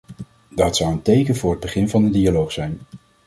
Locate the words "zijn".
2.51-2.79